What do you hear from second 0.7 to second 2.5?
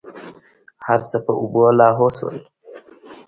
هرڅه په اوبو لاهو سول.